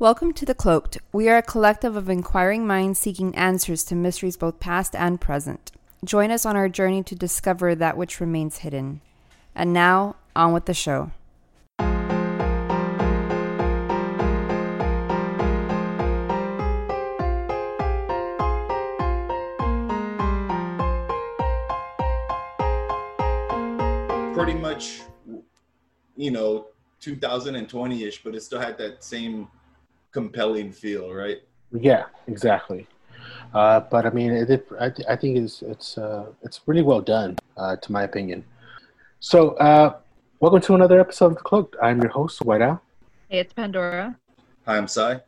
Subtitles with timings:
[0.00, 0.98] Welcome to The Cloaked.
[1.12, 5.70] We are a collective of inquiring minds seeking answers to mysteries both past and present.
[6.04, 9.02] Join us on our journey to discover that which remains hidden.
[9.54, 11.12] And now, on with the show.
[24.34, 25.02] pretty much,
[26.16, 26.66] you know,
[27.00, 29.46] 2020 ish, but it still had that same
[30.14, 31.42] compelling feel, right?
[31.72, 32.86] Yeah, exactly.
[33.52, 37.00] Uh, but I mean, it, it, I, I think it's it's uh, it's really well
[37.00, 38.44] done, uh, to my opinion.
[39.18, 39.96] So, uh,
[40.40, 41.76] welcome to another episode of the Cloaked.
[41.82, 42.80] I'm your host, White Owl,
[43.28, 44.16] Hey, it's Pandora.
[44.66, 45.20] Hi, I'm Sai.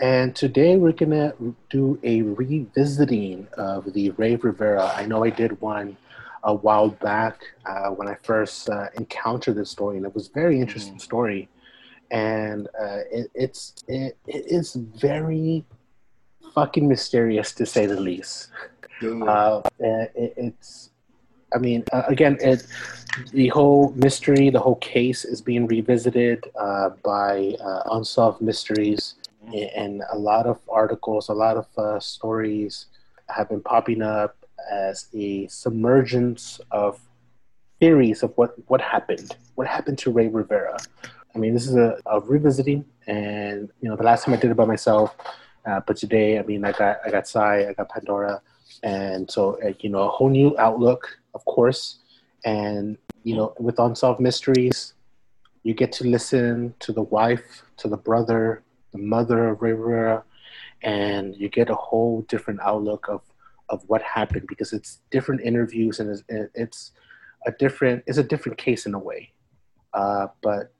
[0.00, 1.34] and today we're gonna
[1.68, 4.90] do a revisiting of the Rey Rivera.
[4.96, 5.96] I know I did one
[6.42, 10.32] a while back uh, when I first uh, encountered this story, and it was a
[10.32, 11.50] very interesting story.
[12.10, 15.64] And uh, it, it's it, it is very
[16.54, 18.50] fucking mysterious to say the least.
[19.02, 20.90] Uh, it, it's,
[21.54, 22.66] I mean, uh, again, it
[23.32, 29.14] the whole mystery, the whole case is being revisited uh, by uh, Unsolved Mysteries,
[29.74, 32.86] and a lot of articles, a lot of uh, stories
[33.28, 34.36] have been popping up
[34.70, 37.00] as a submergence of
[37.80, 40.78] theories of what what happened, what happened to Rey Rivera.
[41.34, 44.50] I mean, this is a, a revisiting, and you know, the last time I did
[44.50, 45.16] it by myself,
[45.66, 48.42] uh, but today, I mean, I got I got Sai, I got Pandora,
[48.82, 51.98] and so uh, you know, a whole new outlook, of course,
[52.44, 54.94] and you know, with unsolved mysteries,
[55.62, 60.24] you get to listen to the wife, to the brother, the mother of Rivera,
[60.82, 63.22] and you get a whole different outlook of
[63.68, 66.24] of what happened because it's different interviews and it's,
[66.56, 66.90] it's
[67.46, 69.32] a different it's a different case in a way.
[69.92, 70.72] Uh, but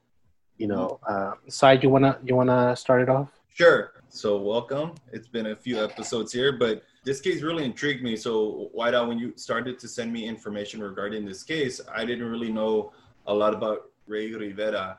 [0.60, 3.30] you know, uh, Sai, you wanna you wanna start it off?
[3.48, 3.92] Sure.
[4.10, 4.92] So welcome.
[5.10, 8.14] It's been a few episodes here, but this case really intrigued me.
[8.14, 12.28] So White Owl, when you started to send me information regarding this case, I didn't
[12.28, 12.92] really know
[13.26, 14.98] a lot about Rey Rivera,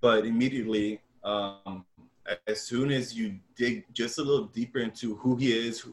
[0.00, 1.84] but immediately, um,
[2.46, 5.84] as soon as you dig just a little deeper into who he is,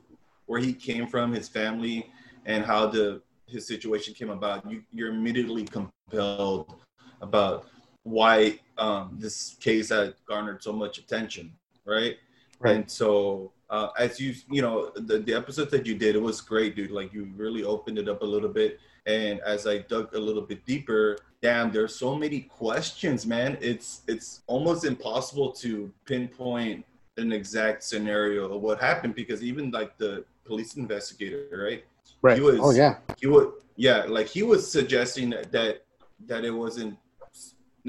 [0.45, 2.09] where he came from, his family,
[2.45, 6.75] and how the his situation came about, you, you're immediately compelled
[7.21, 7.67] about
[8.09, 11.51] why um, this case had garnered so much attention,
[11.85, 12.17] right?
[12.59, 12.75] Right.
[12.75, 16.41] And so, uh, as you you know, the the episode that you did, it was
[16.41, 16.91] great, dude.
[16.91, 18.79] Like you really opened it up a little bit.
[19.05, 23.57] And as I dug a little bit deeper, damn, there's so many questions, man.
[23.61, 26.85] It's it's almost impossible to pinpoint
[27.17, 31.83] an exact scenario of what happened because even like the police investigator, right?
[32.21, 32.37] Right.
[32.37, 32.97] He was- oh yeah.
[33.19, 35.85] He would, yeah, like he was suggesting that that,
[36.27, 36.97] that it wasn't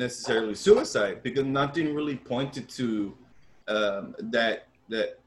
[0.01, 3.17] necessarily suicide because nothing really pointed to
[3.69, 5.21] um, that that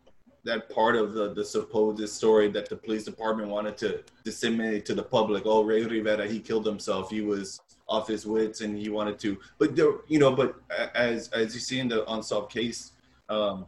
[0.44, 4.94] that part of the, the supposed story that the police department wanted to disseminate to
[4.94, 5.44] the public.
[5.46, 7.10] Oh, Rey Rivera, he killed himself.
[7.10, 9.38] He was off his wits and he wanted to.
[9.58, 10.56] But there, you know, but
[10.96, 12.92] as as you see in the unsolved case
[13.30, 13.66] um,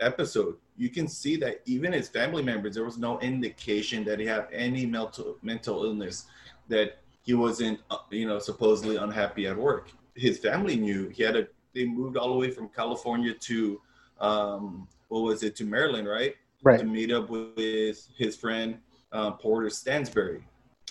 [0.00, 4.26] episode, you can see that even his family members, there was no indication that he
[4.26, 6.26] had any mental mental illness,
[6.68, 9.90] that he wasn't, uh, you know, supposedly unhappy at work.
[10.18, 11.46] His family knew he had a.
[11.74, 13.80] They moved all the way from California to,
[14.20, 16.34] um, what was it, to Maryland, right?
[16.62, 16.80] Right.
[16.80, 18.78] To meet up with his friend
[19.12, 20.42] uh, Porter Stansberry.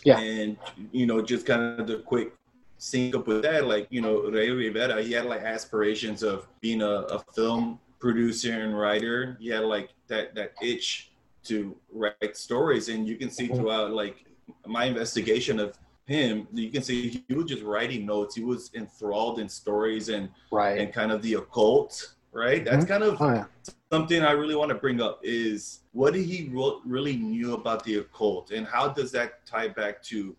[0.04, 0.20] Yeah.
[0.20, 0.58] And
[0.92, 2.32] you know, just kind of the quick
[2.78, 6.82] sync up with that, like you know, Rey Rivera, he had like aspirations of being
[6.82, 9.36] a, a film producer and writer.
[9.40, 11.12] He had like that that itch
[11.46, 13.56] to write stories, and you can see Mhm.
[13.58, 14.26] throughout like
[14.66, 15.78] my investigation of
[16.08, 18.34] him, you can see he was just writing notes.
[18.36, 20.80] He was enthralled in stories and Right.
[20.80, 22.64] and kind of the occult, right?
[22.64, 23.46] That's kind of Oh yeah.
[23.92, 26.50] something I really want to bring up is what did he
[26.86, 30.36] really knew about the occult, and how does that tie back to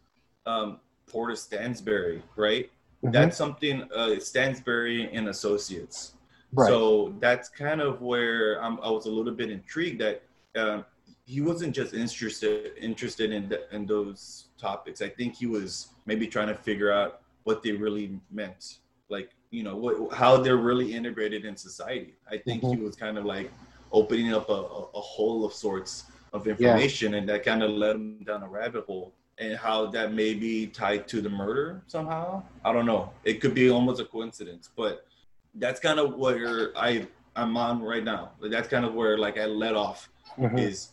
[0.47, 2.71] um, Porter Stansberry, right?
[3.05, 3.13] Mhm.
[3.13, 6.15] That's something uh, Stansberry and Associates.
[6.55, 6.69] right.
[6.69, 10.23] So that's kind of where I'm, I was a little bit intrigued that
[10.57, 10.85] um,
[11.27, 15.01] he wasn't just interested interested in the, in those topics.
[15.01, 18.79] I think he was maybe trying to figure out what they really meant,
[19.09, 22.15] like you know what how they're really integrated in society.
[22.31, 23.51] I think he was kind of like
[23.91, 28.23] opening up a, a, hole of sorts of information, and that kind of led him
[28.25, 29.15] down a rabbit hole.
[29.41, 32.43] And how that may be tied to the murder somehow.
[32.65, 33.13] I don't know.
[33.23, 35.07] It could be almost a coincidence, but
[35.55, 37.07] that's kind of where I
[37.37, 38.33] I'm on right now.
[38.43, 40.59] That's kind of where like I let off Mhm.
[40.59, 40.91] is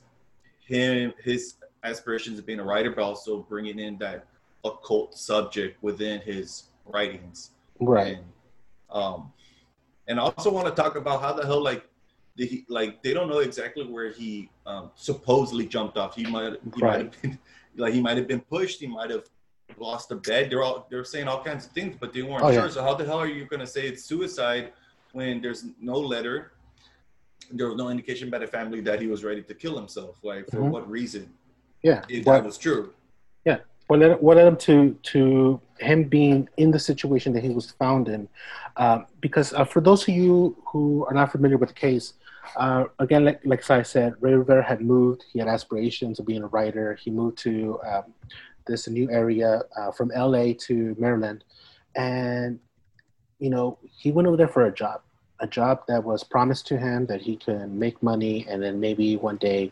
[0.60, 1.56] him his
[1.96, 4.26] aspirations of being a writer, but also bringing in that
[4.64, 7.52] occult subject within his writings.
[7.80, 8.18] Right.
[8.18, 8.26] And,
[8.90, 9.32] um,
[10.08, 11.88] and I also want to talk about how the hell like
[12.38, 16.16] he, like they don't know exactly where he um, supposedly jumped off.
[16.16, 16.82] He might he Right.
[16.82, 17.40] might have been
[17.78, 18.80] like he might have been pushed.
[18.80, 19.24] He might have
[19.78, 20.50] lost a bed.
[20.50, 22.62] They're all they're saying all kinds of things, but they weren't Oh, yeah.
[22.62, 22.70] sure.
[22.70, 24.74] So how the hell are you going to say it's suicide
[25.14, 26.52] when there's no letter?
[27.52, 30.18] There was no indication by the family that he was ready to kill himself.
[30.24, 30.70] Like for Mhm.
[30.72, 31.32] what reason?
[31.86, 32.02] Yeah.
[32.10, 32.84] If What- that was true.
[33.88, 37.70] what led, what led him to to him being in the situation that he was
[37.84, 38.28] found in
[38.78, 42.14] um, because uh, for those of you who are not familiar with the case
[42.64, 46.42] uh, again like, like i said rey rivera had moved he had aspirations of being
[46.42, 48.06] a writer he moved to um,
[48.66, 51.44] this new area uh, from la to maryland
[51.96, 52.60] and
[53.38, 55.02] you know he went over there for a job
[55.42, 59.16] a job that was promised to him that he could make money and then maybe
[59.18, 59.72] one day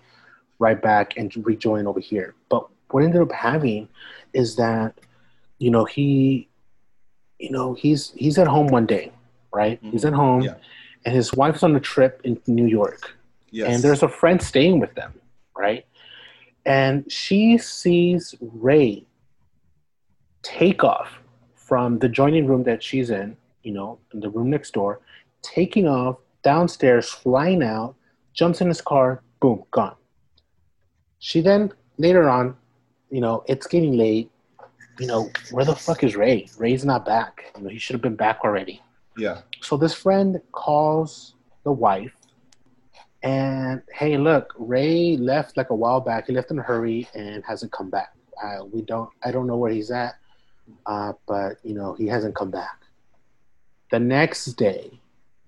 [0.66, 3.84] right back and rejoin over here but what ended up having
[4.42, 4.90] is that
[5.64, 6.48] you know he
[7.46, 9.06] you know he's he's at home one day
[9.62, 9.92] right Mhm.
[9.92, 10.56] he's at home Yeah.
[11.06, 13.02] and his wife's on a trip in new york
[13.52, 13.68] Yes.
[13.70, 15.12] and there's a friend staying with them
[15.66, 15.84] right
[16.66, 18.24] and she sees
[18.70, 19.06] ray
[20.44, 21.10] take off
[21.56, 25.00] from the joining room that she's in you know in the room next door
[25.42, 27.96] taking off downstairs flying out
[28.34, 29.96] jumps in his car boom gone
[31.24, 32.56] she then later on
[33.10, 34.30] you know it's getting late
[35.00, 38.02] you know where the fuck is ray ray's not back you know he should have
[38.02, 38.82] been back already
[39.18, 39.42] yeah.
[39.62, 42.14] so this friend calls the wife
[43.24, 46.28] and hey, look, Ray left like a while back.
[46.28, 48.14] He left in a hurry and hasn't come back.
[48.44, 49.10] Uh, we don't.
[49.24, 50.16] I don't know where he's at,
[50.86, 52.82] uh, but you know he hasn't come back.
[53.92, 55.00] The next day,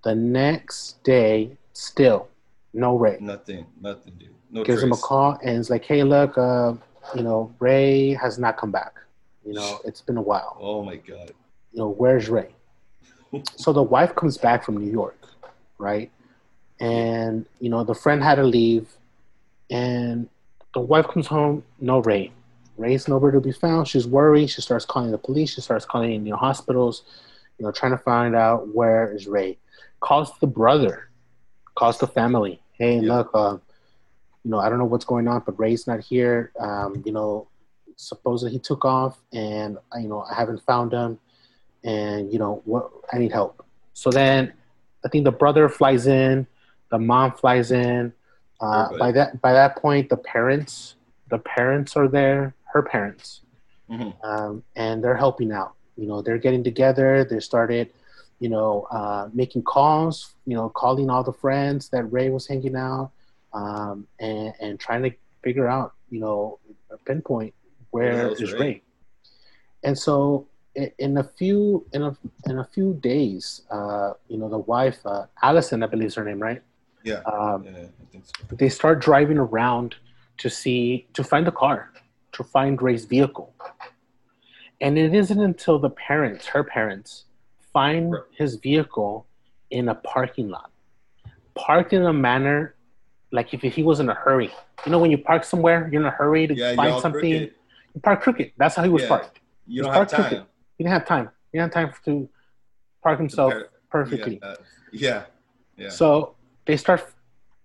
[0.06, 2.30] the next day, still
[2.76, 3.18] no Ray.
[3.20, 3.66] Nothing.
[3.80, 4.30] Nothing, dude.
[4.52, 6.74] No Gives him a call and it's like, hey, look, uh,
[7.16, 8.94] you know Ray has not come back.
[9.46, 10.58] You know it's been a while.
[10.60, 11.32] Oh my god.
[11.72, 12.50] you know, where's Ray?
[13.56, 15.18] so the wife comes back from New York,
[15.78, 16.12] right?
[16.80, 18.88] And, you know, the friend had to leave.
[19.70, 20.30] And
[20.74, 22.32] the wife comes home, no Ray.
[22.78, 23.88] Ray's nowhere to be found.
[23.88, 24.50] She's worried.
[24.50, 25.54] She starts calling the police.
[25.54, 27.04] She starts calling, you know, hospitals,
[27.58, 29.58] you know, trying to find out where is Ray.
[30.02, 31.10] Calls the brother,
[31.76, 32.62] calls the family.
[32.78, 33.18] Hey, Yeah.
[33.18, 33.58] look, uh,
[34.44, 36.52] you know, I don't know what's going on, but Ray's not here.
[36.60, 37.48] Um, you know,
[37.96, 41.20] supposedly he took off, and uh, you know, I haven't found him.
[41.84, 43.64] And you know what i need help.
[43.94, 44.54] So then
[45.06, 46.48] i think the brother flies in
[46.90, 48.12] the mom flies in.
[48.60, 50.96] Uh, by that by that point the parents
[51.30, 53.42] the parents are there her parents.
[53.90, 54.14] Mhm.
[54.26, 55.74] um, and they're helping out.
[55.96, 57.24] You know they're getting together.
[57.24, 57.92] They started
[58.40, 62.76] you know uh, making calls you know calling all the friends that ray was hanging
[62.76, 63.12] out
[63.54, 65.12] um, and, and trying to
[65.44, 66.60] figure out you know
[67.06, 67.54] pinpoint
[67.92, 68.60] Where is Ray?
[68.60, 68.82] ray
[69.84, 74.60] and so in a few in a in a few days, uh, you know, the
[74.60, 76.62] wife, uh, Allison, I believe is her name, right?
[77.04, 77.22] Yeah.
[77.22, 78.20] Um, yeah.
[78.24, 78.56] So.
[78.56, 79.96] they start driving around
[80.40, 81.92] to see to find the car,
[82.34, 83.54] to find Ray's vehicle,
[84.82, 87.26] and it isn't until the parents, her parents,
[87.76, 89.14] find his vehicle
[89.78, 90.70] in a parking lot,
[91.66, 92.58] parked in a manner
[93.38, 94.50] like if he was in a hurry.
[94.86, 97.20] You know, when you park somewhere, you're in a hurry to Yeah, find something.
[97.20, 97.54] crooked.
[97.94, 98.48] You park crooked.
[98.60, 99.14] That's how he was Yeah.
[99.14, 99.36] parked.
[99.68, 100.42] You don't have parked crooked.
[100.78, 101.26] He didn't have time.
[101.52, 102.14] He didn't have time to
[103.04, 103.54] park himself
[103.96, 104.36] perfectly.
[104.42, 104.50] Yeah.
[104.50, 104.56] uh,
[105.06, 105.22] yeah.
[105.82, 105.90] yeah.
[106.00, 106.08] So
[106.68, 107.02] they start,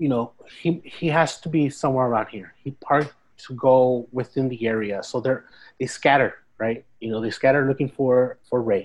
[0.03, 0.25] you know,
[0.63, 0.69] he
[0.99, 2.49] he has to be somewhere around here.
[2.65, 3.15] He parked
[3.45, 3.77] to go
[4.19, 4.97] within the area.
[5.11, 5.43] So they're
[5.79, 6.31] they scatter,
[6.65, 6.81] right?
[7.03, 8.85] You know, they scatter looking for for Ray.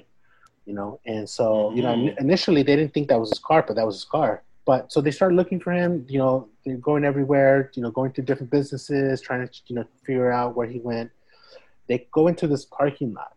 [0.66, 2.18] You know, and so you know Mhm.
[2.20, 4.42] initially they didn't think that was his car, but that was his car.
[4.66, 6.06] But so they started looking for him.
[6.10, 7.70] You know, they're going everywhere.
[7.76, 11.12] You know, going to different businesses, trying to you know figure out where he went.
[11.88, 13.34] They go into this parking lot,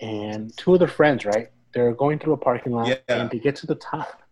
[0.00, 1.50] and two of their friends, right?
[1.74, 2.98] They're going through a parking lot, Yeah.
[3.08, 4.22] and they get to the top,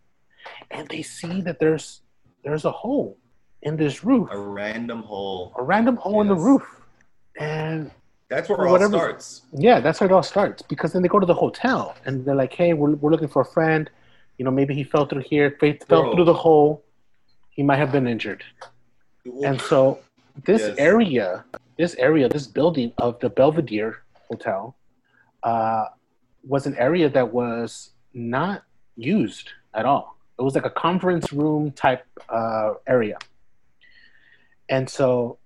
[0.70, 2.02] and they see that there's
[2.44, 3.18] there's a hole
[3.62, 5.52] in this roof, a random hole.
[5.58, 6.62] a random hole in the roof,
[7.36, 7.90] and
[8.30, 9.42] That's where it all starts.
[9.52, 10.62] yeah, that's where it all starts.
[10.62, 13.42] Because then they go to the hotel, and they're like, "Hey, we're we're looking for
[13.42, 13.90] a friend.
[14.36, 15.56] You know, maybe he fell through here,
[15.88, 16.84] fell through the hole.
[17.50, 18.44] He might have been injured."
[19.44, 20.00] And so
[20.44, 20.78] this Yes.
[20.78, 21.44] area,
[21.76, 24.76] this area, this building of the Belvedere Hotel,
[25.42, 25.86] uh,
[26.46, 28.62] was an area that was not
[28.96, 30.16] used at all.
[30.38, 33.18] It was like a conference room type uh, area.
[34.68, 35.38] And so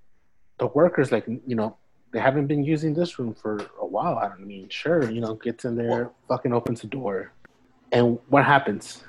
[0.58, 1.76] the workers, like, you know,
[2.12, 4.18] they haven't been using this room for a while.
[4.18, 7.32] I don't mean, sure, you know, gets in there, fucking opens the door.
[7.90, 9.02] And what happens?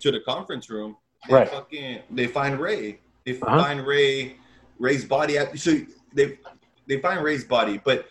[0.00, 0.96] to the conference room.
[1.28, 1.48] They Right.
[1.48, 3.00] Fucking, they find Ray.
[3.24, 3.60] They Uh-huh.
[3.64, 4.36] find Ray.
[4.78, 5.36] Ray's body.
[5.38, 5.72] at- So
[6.14, 6.38] they
[6.86, 8.06] they find Ray's body, but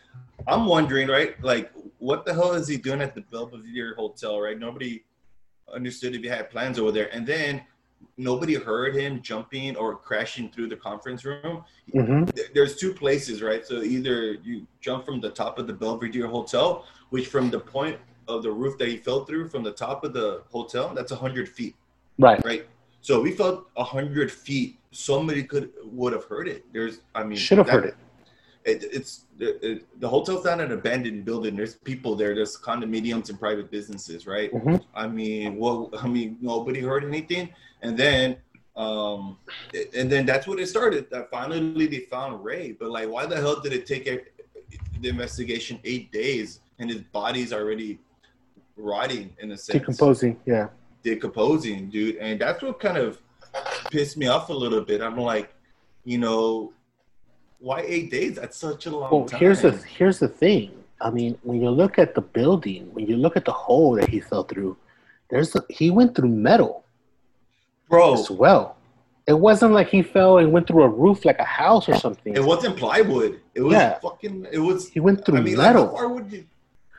[0.48, 1.42] I'm wondering, right?
[1.42, 4.42] Like, what the hell is he doing at the Belvedere Hotel?
[4.42, 4.60] Right?
[4.60, 5.06] Nobody
[5.74, 7.08] understood if he had plans over there.
[7.16, 7.62] And then
[8.18, 11.64] nobody heard him jumping or crashing through the conference room.
[11.94, 12.24] hmm
[12.54, 13.66] There's two places, right?
[13.66, 17.98] So either you jump from the top of the Belvedere Hotel, which from the point
[18.28, 21.48] of the roof that he fell through, from the top of the hotel, that's 100
[21.48, 21.76] feet,
[22.20, 22.44] Right.
[22.44, 22.68] right?
[23.02, 24.80] So we felt 100 feet.
[24.92, 26.66] Somebody could would have heard it.
[26.74, 27.96] There's, I mean, Should have heard it.
[28.68, 31.56] It, it's it, it- the hotel's not an abandoned building.
[31.56, 32.36] There's people there.
[32.36, 34.52] There's condominiums and private businesses, right?
[34.54, 34.84] Mhm.
[34.94, 37.50] I mean, well, I mean, nobody heard anything,
[37.82, 38.38] and then,
[38.76, 39.38] um,
[39.96, 41.10] and then that's what it started.
[41.10, 44.20] That finally they found Ray, but like, why the hell did it take a,
[45.02, 48.00] the investigation eight days and his body's already
[48.76, 50.40] rotting in a sense, Decomposing.
[50.46, 50.68] Yeah.
[51.04, 52.18] decomposing, dude?
[52.18, 53.20] And that's what kind of
[53.92, 55.02] pissed me off a little bit.
[55.02, 55.54] I'm like,
[56.06, 56.74] you know,
[57.60, 58.36] why eight days?
[58.36, 59.40] That's such a long Well, time.
[59.40, 60.72] here's the here's the thing.
[61.00, 64.10] I mean, when you look at the building, when you look at the hole that
[64.10, 64.78] he fell through,
[65.30, 66.84] there's a, he went through metal
[67.90, 68.14] bro.
[68.14, 68.76] as well.
[69.28, 72.34] It wasn't like he fell and went through a roof like a house or something.
[72.36, 73.42] It wasn't plywood.
[73.56, 74.00] It was Yeah.
[74.00, 74.48] fucking.
[74.52, 74.88] It was.
[74.90, 75.88] he went through I mean, like, metal.
[75.88, 76.46] how far would you?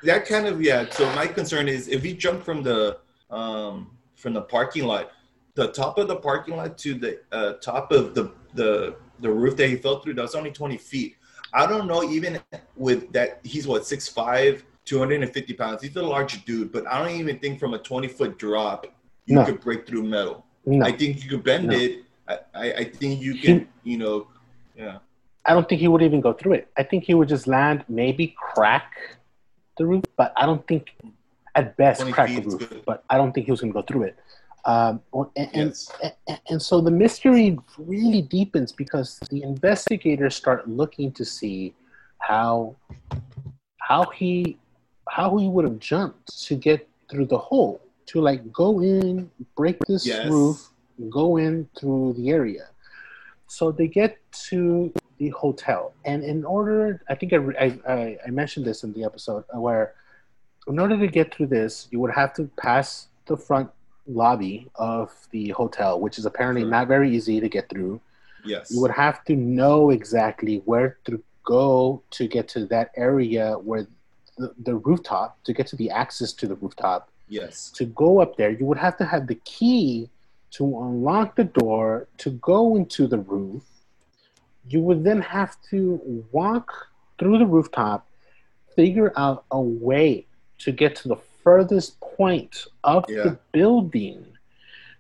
[0.05, 0.87] That kind of yeah.
[0.91, 2.99] So my concern is if he jumped from the
[3.31, 5.11] um from the parking lot,
[5.55, 9.57] the top of the parking lot to the uh, top of the the the roof
[9.57, 11.17] that he fell through, that's only twenty feet.
[11.53, 12.41] I don't know even
[12.77, 15.83] with that he's what six five, two hundred and fifty pounds.
[15.83, 18.87] He's a large dude, but I don't even think from a twenty foot drop
[19.27, 19.45] you No.
[19.45, 20.45] could break through metal.
[20.67, 21.77] no, I think you could bend No.
[21.77, 22.05] it.
[22.55, 24.27] I, I, think you He- can, you know,
[24.77, 24.99] yeah.
[25.47, 26.69] I don't think he would even go through it.
[26.77, 28.93] I think he would just land, maybe crack
[29.79, 30.91] the roof, but I don't think,
[31.55, 32.83] at best, crack the roof.
[32.85, 34.19] But I don't think he was going to go through it.
[34.69, 35.91] Um, and, and, Yes.
[36.29, 41.75] and, and so the mystery really deepens because the investigators start looking to see
[42.19, 42.77] how
[43.91, 44.59] how he
[45.09, 49.79] how he would have jumped to get through the hole to like go in, break
[49.87, 50.29] this Yes.
[50.31, 50.59] roof,
[51.09, 52.67] go in through the area.
[53.47, 54.19] So they get
[54.51, 59.03] to the hotel, and in order, I think I, I, I- mentioned this in the
[59.05, 59.95] episode where,
[60.69, 63.69] in order to get through this, you would have to pass the front
[64.09, 66.71] lobby of the hotel, which is apparently Sure.
[66.71, 68.01] not very easy to get through.
[68.45, 68.71] Yes.
[68.71, 73.87] You would have to know exactly where to go to get to that area where
[74.37, 77.71] the, the rooftop, to get to the access to the rooftop yes.
[77.71, 80.09] to go up there, you would have to have the key
[80.53, 83.63] to unlock the door to go into the roof.
[84.69, 86.89] You would then have to walk
[87.19, 88.07] through the rooftop,
[88.77, 90.27] figure out a way
[90.59, 93.23] to get to the furthest point of Yeah.
[93.25, 94.27] the building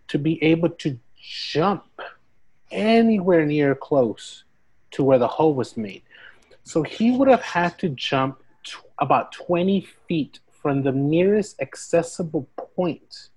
[0.08, 1.84] to be able to jump
[2.70, 4.44] anywhere near close
[4.92, 6.02] to where the hole was made.
[6.64, 12.48] So he would have had to jump t- about 20 feet from the nearest accessible
[12.56, 13.28] point.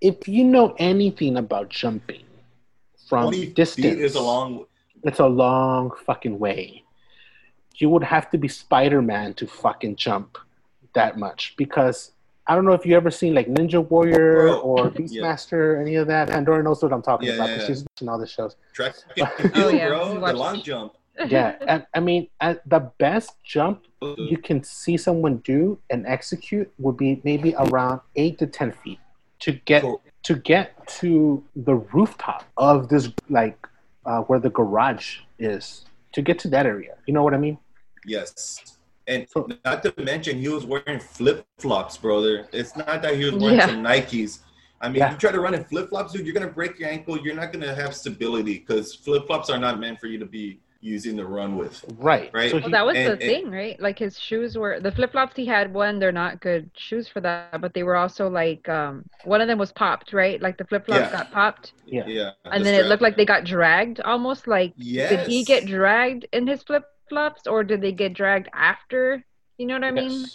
[0.00, 2.24] If you know anything about jumping
[3.08, 4.66] from 20 distance, is a long.
[5.02, 6.82] it's a long fucking way.
[7.76, 10.38] You would have to be Spider Man to fucking jump
[10.96, 12.12] that much because
[12.48, 14.90] I don't know if you ever seen like Ninja Warrior Bro, or yeah.
[14.90, 16.28] Beastmaster, any of that.
[16.28, 17.74] Pandora knows what I'm talking Yeah, about yeah, because yeah.
[17.74, 18.56] she's watching all the shows.
[18.72, 18.94] Track
[19.56, 20.20] Oh, yeah, bro.
[20.20, 20.92] The long jump.
[21.28, 23.84] Yeah, and, I mean, at the best jump
[24.18, 29.00] you can see someone do and execute would be maybe around eight to ten feet
[29.40, 30.02] to get Cool.
[30.24, 33.58] to get to the rooftop of this like
[34.04, 36.94] uh, where the garage is to get to that area.
[37.06, 37.56] You know what I mean?
[38.04, 38.75] Yes.
[39.08, 39.26] And
[39.64, 42.46] not to mention, he was wearing flip flops, brother.
[42.52, 43.66] It's not that he was wearing Yeah.
[43.66, 44.40] some Nikes.
[44.80, 45.12] I mean, Yeah.
[45.12, 47.18] you try to run in flip flops, dude, you're gonna break your ankle.
[47.18, 50.60] You're not gonna have stability because flip flops are not meant for you to be
[50.82, 51.84] using to run with.
[51.96, 52.30] Right.
[52.34, 52.50] Right.
[52.50, 53.80] So Well, he, that was and- the and- thing, right?
[53.80, 55.72] Like his shoes were the flip flops he had.
[55.72, 59.48] One, they're not good shoes for that, but they were also like um one of
[59.48, 60.40] them was popped, right?
[60.40, 61.12] Like the flip flops Yeah.
[61.12, 62.06] got popped, Yeah.
[62.06, 62.30] Yeah.
[62.44, 65.10] and the then it looked like they got dragged, almost like Yes.
[65.10, 69.24] did he get dragged in his flip flops, or did they get dragged after?
[69.58, 70.26] You know what I mean?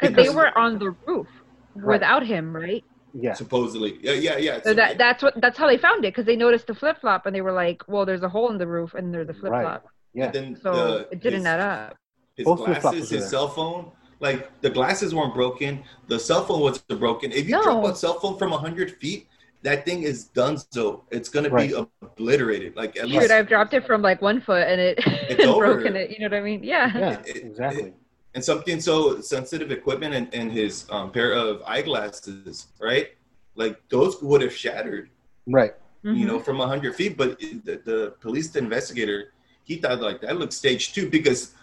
[0.00, 1.28] Because they were on the roof
[1.74, 1.94] Right.
[1.94, 2.84] without him, right?
[3.14, 3.34] Yeah.
[3.34, 3.98] supposedly?
[4.00, 4.62] Yeah, yeah, yeah.
[4.62, 7.26] So that that's what that's how they found it because they noticed the flip flop
[7.26, 9.52] and they were like, well, there's a hole in the roof and there's a flip
[9.52, 10.24] flop, Yeah.
[10.26, 11.96] And then so the- it didn't his- add up.
[12.36, 15.82] His Both glasses, his cell phone, like the glasses weren't broken.
[16.08, 17.30] The cell phone wasn't broken.
[17.32, 17.62] If you No.
[17.62, 19.28] drop a cell phone from hundred feet,
[19.62, 20.56] that thing is done.
[20.70, 22.76] So it's gonna be obliterated.
[22.76, 24.98] Like at Shoot, least I've dropped it from like one foot and it
[25.30, 25.74] It's over.
[25.74, 26.10] broken it.
[26.10, 26.62] You know what I mean?
[26.62, 26.90] Yeah.
[26.96, 27.20] Yeah.
[27.20, 27.94] It- it- Exactly.
[28.34, 33.08] and something so sensitive equipment and, and his um, pair of eyeglasses, right?
[33.56, 35.10] Like those would have shattered,
[35.46, 35.74] Right.
[36.02, 36.26] you Mhm.
[36.26, 37.16] know, from hundred feet.
[37.16, 39.32] But the, the police investigator,
[39.64, 41.54] he thought like that looked stage two because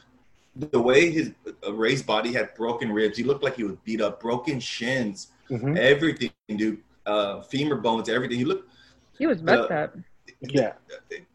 [0.56, 1.32] the way his
[1.68, 5.30] uh, Ray's body had broken ribs, he looked like he was beat up, broken shins,
[5.48, 6.78] hmm everything, dude.
[7.10, 8.38] Uh, femur bones, everything.
[8.38, 8.70] He looked
[9.18, 9.96] He was messed up.
[10.42, 10.74] Yeah.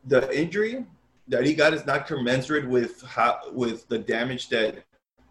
[0.07, 0.87] the injury
[1.29, 4.73] that he got is not commensurate with how with the damage that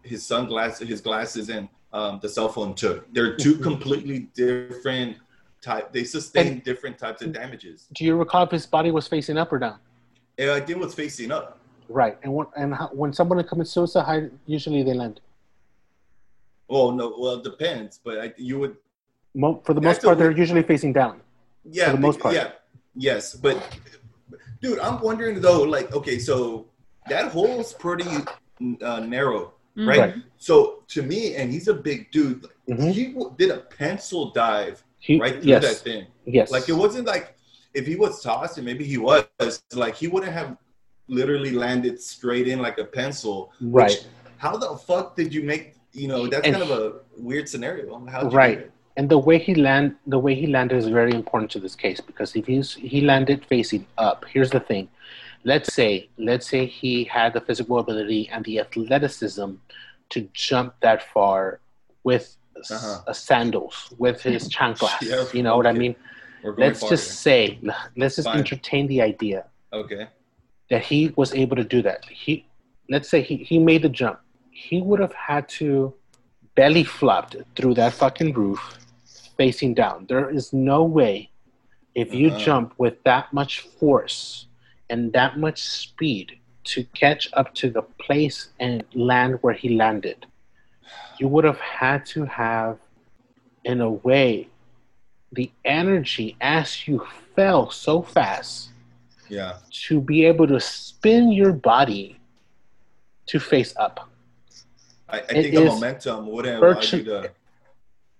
[0.02, 3.12] his sunglasses, his glasses, and um, the cell phone took.
[3.14, 5.16] They're two completely different
[5.62, 5.92] type.
[5.92, 7.86] They sustain And- different types of damages.
[7.94, 9.78] Do you recall if his body was facing up or down?
[10.38, 11.58] And I think it was facing up.
[11.88, 12.16] Right.
[12.22, 15.20] And when and how, when someone commits suicide, how usually they land.
[16.68, 18.76] Well, no, well, it depends, but I, you would,
[19.34, 21.20] Mo- for the That's most part, they're usually facing down.
[21.64, 22.34] yeah, For the most part.
[22.34, 22.52] yeah,
[22.94, 23.56] yes, but
[24.60, 26.66] dude, I'm wondering though, like, okay, so
[27.08, 28.08] that hole's pretty
[28.82, 29.88] uh, narrow, Mm.
[29.88, 29.98] right?
[29.98, 30.14] Right.
[30.38, 32.44] So to me, and he's a big dude.
[32.44, 32.92] Like, Mhm.
[32.92, 35.62] He w- did a pencil dive He, right through yes.
[35.66, 36.06] that thing.
[36.26, 36.52] Yes.
[36.52, 37.34] Like it wasn't like
[37.74, 39.24] if he was tossed, and maybe he was,
[39.74, 40.56] like he wouldn't have
[41.08, 43.52] literally landed straight in like a pencil.
[43.60, 43.90] right.
[43.90, 44.04] Which,
[44.36, 45.74] how the fuck did you make?
[45.92, 47.98] You know, that's And kind of a weird scenario.
[48.06, 48.70] How'd you do Right.
[48.96, 52.00] And the way he land, the way he landed is very important to this case
[52.00, 54.88] because if he's he landed facing up, here's the thing.
[55.42, 59.48] Let's say, let's say he had the physical ability and the athleticism
[60.10, 61.60] to jump that far
[62.04, 62.36] with
[62.70, 63.02] Uh-huh.
[63.10, 64.94] uh, sandals, with his chanclas.
[65.02, 65.94] Yeah, you know what I mean?
[66.62, 67.58] Let's just say,
[68.00, 68.38] let's just Fine.
[68.38, 69.38] entertain the idea
[69.72, 70.06] okay.
[70.70, 72.00] that he was able to do that.
[72.22, 72.32] He,
[72.88, 74.18] let's say he, he made the jump.
[74.68, 75.68] He would have had to
[76.54, 78.60] belly flopped through that fucking roof
[79.36, 80.06] facing down.
[80.08, 81.30] There is no way
[81.94, 82.38] if you Uh-huh.
[82.38, 84.46] jump with that much force
[84.90, 90.26] and that much speed to catch up to the place and land where he landed.
[91.18, 92.78] You would have had to have,
[93.64, 94.48] in a way,
[95.32, 98.70] the energy as you fell so fast
[99.28, 99.58] Yeah.
[99.88, 102.18] to be able to spin your body
[103.26, 104.08] to face up.
[105.08, 107.30] I, I It think the momentum wouldn't allow virtu- you to.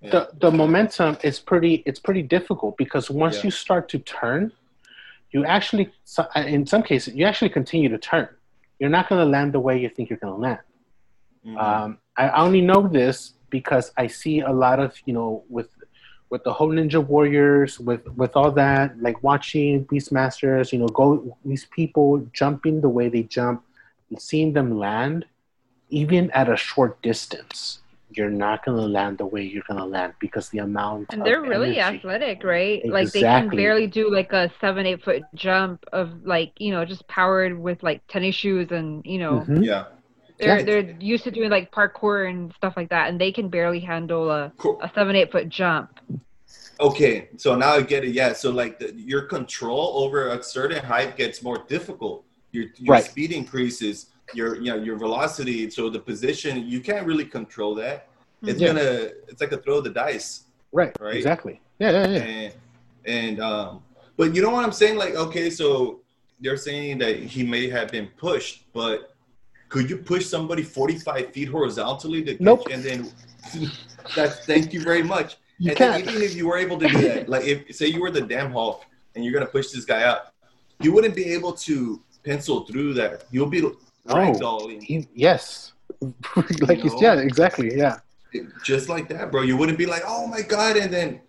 [0.04, 0.10] Yeah.
[0.10, 3.44] The the momentum is pretty it's pretty difficult because once Yeah.
[3.44, 4.52] you start to turn,
[5.32, 5.86] you actually
[6.36, 8.28] in some cases you actually continue to turn.
[8.78, 10.64] You're not going to land the way you think you're going to land.
[11.46, 11.56] Mhm.
[11.64, 15.70] Um, I only know this because I see a lot of you know with
[16.30, 21.36] with the whole Ninja Warriors, with with all that, like watching Beastmasters, you know, go
[21.44, 23.62] these people jumping the way they jump,
[24.10, 25.24] and seeing them land,
[25.88, 27.80] even at a short distance,
[28.16, 31.78] you're not gonna land the way you're gonna land because the amount And they're really
[31.78, 31.98] energy.
[31.98, 32.82] athletic, right?
[32.88, 36.84] Like they can barely do like a seven, eight foot jump of like, you know,
[36.84, 39.64] just powered with like tennis shoes and you know Mhm.
[39.64, 39.84] yeah.
[40.38, 40.64] they're Yeah.
[40.64, 44.30] they're used to doing like parkour and stuff like that and they can barely handle
[44.30, 44.78] a, Cool.
[44.82, 46.00] a seven, eight foot jump.
[46.80, 48.10] Okay, so now I get it.
[48.10, 52.24] Yeah, so like the, your control over a certain height gets more difficult.
[52.50, 53.04] Your your Right.
[53.04, 54.06] speed increases.
[54.32, 55.68] Your you know your velocity.
[55.70, 58.08] So the position you can't really control that.
[58.42, 58.68] It's Yeah.
[58.68, 59.10] gonna.
[59.28, 60.44] It's like a throw of the dice.
[60.72, 61.14] Right, Right.
[61.16, 61.60] exactly.
[61.78, 62.22] Yeah, yeah, yeah.
[62.22, 62.54] and
[63.06, 63.82] and um
[64.16, 66.00] but you know what i'm saying like okay so
[66.40, 69.14] they're saying that he may have been pushed but
[69.68, 72.68] could you push somebody 45 feet horizontally to Nope.
[72.70, 73.10] and then
[74.16, 76.02] that's thank you very much You and can't.
[76.08, 78.52] even if you were able to do that like if say you were the damn
[78.52, 78.84] hulk
[79.14, 80.32] and you're gonna push this guy up
[80.80, 83.62] you wouldn't be able to pencil through that you'll be
[84.08, 85.72] ragdolling He- yes,
[86.36, 87.00] like You he's know?
[87.00, 87.98] yeah, exactly, yeah.
[88.64, 89.42] just like that, bro.
[89.42, 91.20] You wouldn't be like, "Oh my god!" And then,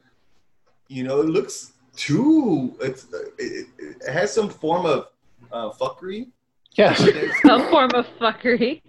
[0.87, 2.75] you know, it looks too.
[2.81, 3.05] It's
[3.37, 5.07] it, it has some form of
[5.51, 6.27] uh, fuckery.
[6.73, 6.99] Yes.
[7.01, 8.81] But there's- Some form of fuckery.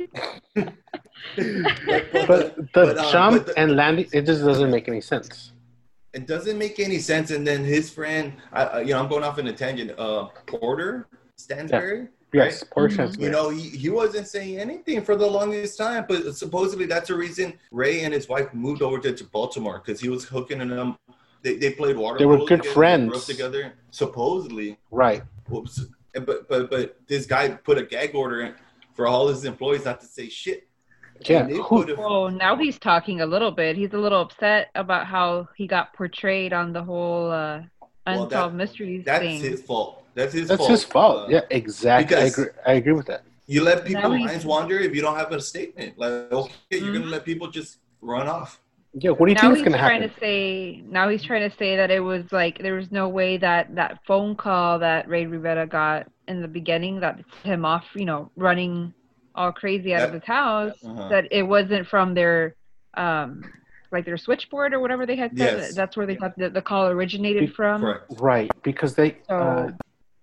[0.56, 0.72] but,
[1.36, 5.52] but the but, um, jump but the- and landing it just doesn't make any sense
[6.12, 7.30] it doesn't make any sense.
[7.30, 9.90] And then his friend, I, I- you know, I'm going off in a tangent.
[9.98, 12.08] Uh, Porter Stansberry.
[12.36, 13.20] Yes poor Mhm.
[13.20, 17.16] You know, he, he wasn't saying anything for the longest time, but supposedly that's the
[17.16, 20.96] reason Ray and his wife moved over to, to Baltimore because he was hooking them.
[21.42, 22.18] They, they played water.
[22.18, 23.08] They were good together, friends.
[23.10, 23.72] grew up together.
[23.90, 25.84] Supposedly, right Whoops.
[26.14, 28.54] But but but this guy put a gag order in
[28.94, 30.66] for all his employees not to say shit.
[31.28, 33.76] yeah And they who, put a- Oh, now he's talking a little bit.
[33.76, 37.60] He's a little upset about how he got portrayed on the whole uh,
[38.06, 39.40] Well, unsolved that- mysteries that's thing.
[39.40, 40.04] his fault.
[40.16, 40.70] That's his that's fault.
[40.70, 44.02] his fault Uh, yeah exactly I because- agree, I agree with that You let people's
[44.02, 45.90] Now he's- minds wander if you don't have a statement.
[46.02, 47.10] Like, okay, you're gonna Mhm.
[47.16, 48.52] let people just run off.
[49.04, 51.22] yeah what do you now think is going to trying happen to say now he's
[51.30, 54.78] trying to say that it was like there was no way that that phone call
[54.78, 58.94] that Rey Rivera got in the beginning that set him off, you know, running
[59.34, 60.72] all crazy out of his house.
[60.82, 61.08] Uh-huh.
[61.12, 62.54] That it wasn't from their
[63.04, 63.28] um
[63.92, 65.58] like their switchboard or whatever they had said.
[65.58, 65.74] Yes.
[65.74, 67.82] That's where they thought the, the call originated Be- from.
[67.82, 68.04] Correct.
[68.18, 69.70] right because they So- uh,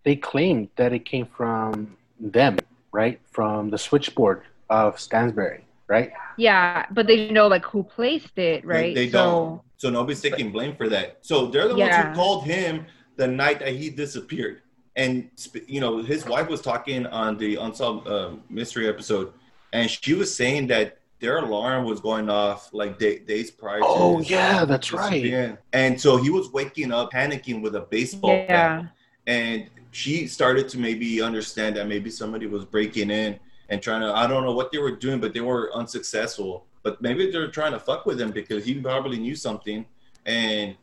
[0.04, 2.58] they claimed that it came from them
[2.92, 8.66] right from the switchboard of stansberry right Yeah, but they know like who placed it,
[8.66, 8.96] right?
[8.96, 9.62] They, so don't.
[9.78, 11.18] So nobody's taking blame for that.
[11.22, 12.86] So they're the ones who called him
[13.18, 14.62] the night that he disappeared.
[14.96, 15.30] And
[15.68, 19.34] you know, his wife was talking on the unsolved uh, mystery episode,
[19.74, 23.80] and she was saying that their alarm was going off like day, days prior.
[23.80, 25.10] to Oh, yeah, that's right.
[25.10, 25.58] disappearing.
[25.72, 28.86] And so he was waking up, panicking with a baseball bat
[29.26, 34.12] and she started to maybe understand that maybe somebody was breaking in and trying to
[34.14, 36.66] i don't know what they were doing but they were unsuccessful.
[36.82, 39.86] But maybe they're trying to fuck with him because he probably knew something
[40.26, 40.76] and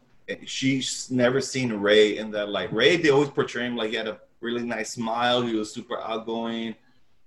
[0.46, 2.72] she's never seen ray in that light.
[2.72, 5.42] Ray they always portray him like he had a really nice smile.
[5.42, 6.74] He was super outgoing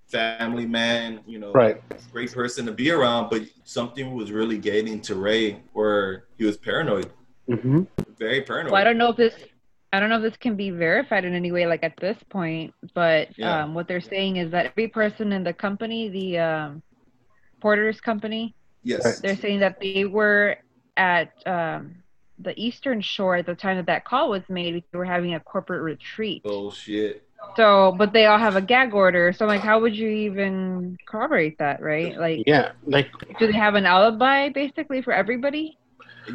[0.07, 1.81] family man you know Right.
[2.11, 6.57] great person to be around but something was really getting to ray where he was
[6.57, 7.11] paranoid.
[7.47, 7.83] Hmm
[8.17, 8.71] very paranoid.
[8.71, 9.35] Well, I don't know if this
[9.93, 12.73] I don't know if this can be verified in any way like at this point,
[12.95, 13.63] but Yeah.
[13.63, 16.83] um, what they're saying is that every person in the company, the um,
[17.61, 20.57] Porter's company, yes they're saying that they were
[20.97, 21.95] at um,
[22.39, 24.83] the Eastern Shore at the time that that call was made.
[24.91, 26.41] They were having a corporate retreat.
[26.43, 27.23] bullshit
[27.55, 29.31] So, but they all have a gag order.
[29.31, 32.17] So, I'm like, how would you even corroborate that, right?
[32.17, 35.77] Like, Yeah, like do they have an alibi basically for everybody?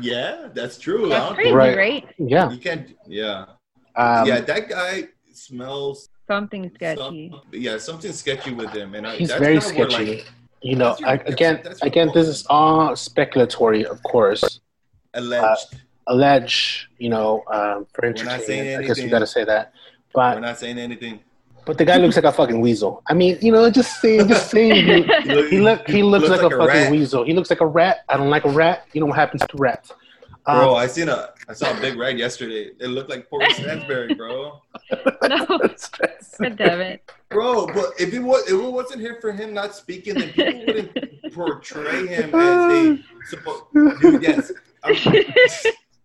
[0.00, 1.76] Yeah that's true That's don't- crazy, Right.
[1.76, 2.04] right?
[2.18, 2.96] yeah, You can't.
[3.06, 3.46] Yeah.
[3.96, 4.40] um, yeah.
[4.40, 6.08] That guy smells.
[6.26, 7.30] Something sketchy.
[7.30, 10.06] Some, yeah, something sketchy with him, and I, he's that's very sketchy.
[10.16, 14.60] like, you know, your- I, again, that's your again, this is all speculatory, of course.
[15.14, 15.76] alleged.
[16.10, 18.84] Allege, you know, um, for We're not saying entertainment.
[18.84, 19.10] I guess we anything.
[19.10, 19.72] got to say that.
[20.14, 21.20] But We're not saying anything.
[21.68, 23.02] But the guy looks like a fucking weasel.
[23.08, 24.74] I mean, you know, just saying, just saying.
[24.86, 26.90] He, look- he look he looks, like, a, fucking rat.
[26.90, 27.24] weasel.
[27.24, 28.06] He looks like a rat.
[28.08, 28.86] I don't like a rat.
[28.94, 29.92] You know what happens to rats?
[30.46, 31.34] Um, Bro, I seen a.
[31.46, 32.70] I saw a big rat yesterday.
[32.80, 34.62] It looked like Porter Stansberry, bro.
[35.28, 37.12] no, God damn it.
[37.28, 40.64] Bro, but if it was, if it wasn't here for him not speaking, then people
[40.66, 43.64] wouldn't portray him as they supposed.
[44.00, 44.52] Dude, yes.
[44.82, 44.96] I'm,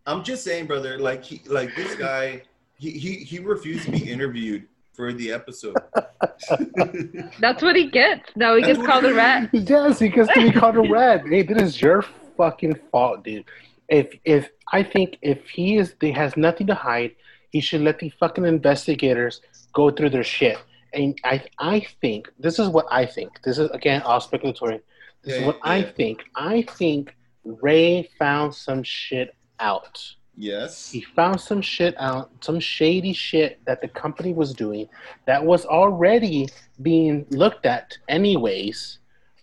[0.08, 1.00] I'm just saying, brother.
[1.00, 2.42] Like he, like this guy,
[2.78, 5.76] he he he refused to be interviewed for the episode.
[7.40, 8.30] That's what he gets.
[8.36, 9.50] No, he That's gets what called a rat.
[9.54, 11.24] yes, he gets to be called a rat.
[11.28, 12.04] Hey, this is your
[12.38, 13.46] fucking fault, dude.
[13.90, 17.12] If if I think if he is, he has nothing to hide,
[17.52, 19.42] he should let the fucking investigators
[19.74, 20.58] go through their shit.
[20.94, 23.42] And I I think this is what I think.
[23.44, 24.82] This is again all speculatory.
[25.24, 26.24] This is Yeah, what I think.
[26.36, 30.00] I think Ray found some shit out.
[30.38, 30.92] Yes.
[30.92, 34.88] He found some shit out, some shady shit that the company was doing
[35.26, 36.48] that was already
[36.82, 39.00] being looked at anyways.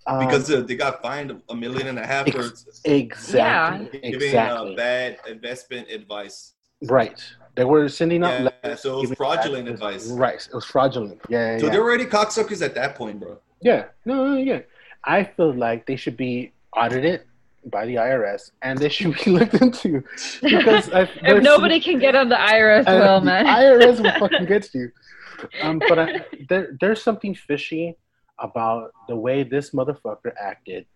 [0.07, 2.51] Um, Because uh, they got fined a million and a half for
[2.85, 6.55] exactly, giving exactly, uh, bad investment advice.
[6.89, 7.23] right.
[7.57, 10.07] They were sending out Yeah, letters so it was fraudulent bad- advice.
[10.09, 11.21] Right, it was fraudulent.
[11.29, 13.39] Yeah, So yeah, they're already cocksuckers at that point, bro.
[13.61, 13.87] yeah.
[14.05, 14.61] No, no, yeah.
[15.05, 17.23] I feel like they should be audited
[17.67, 20.03] by the IRS and they should be looked into
[20.43, 23.47] because If nobody can get on the IRS, Uh, well, the man.
[23.47, 24.93] IRS will fucking get to you.
[25.63, 27.97] Um, but I, there, there's something fishy
[28.39, 30.87] about the way this motherfucker acted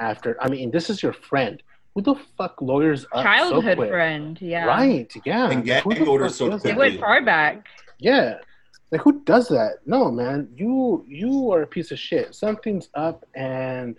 [0.00, 0.36] after.
[0.42, 1.62] I mean, this is your friend.
[1.94, 3.90] Who the fuck lawyers up so Childhood quick?
[3.90, 4.64] friend, yeah.
[4.66, 5.12] Right?
[5.24, 5.50] Yeah.
[5.50, 6.76] And Like, who the orders fuck so does They that?
[6.76, 6.96] quickly.
[6.98, 7.66] went far back.
[7.98, 8.38] Yeah.
[8.92, 9.78] Like who does that?
[9.86, 10.48] No, man.
[10.56, 12.34] You you are a piece of shit.
[12.34, 13.96] Something's up, and